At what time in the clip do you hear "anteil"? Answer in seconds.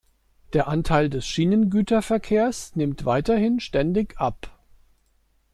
0.67-1.11